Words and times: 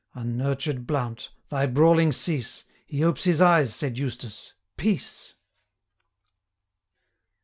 'Unnurtured 0.15 0.87
Blount! 0.87 1.29
thy 1.49 1.67
brawling 1.67 2.11
cease: 2.11 2.63
870 2.89 2.97
He 2.97 3.03
opes 3.03 3.23
his 3.25 3.39
eyes,' 3.39 3.75
said 3.75 3.99
Eustace; 3.99 4.53
'peace!' 4.75 5.35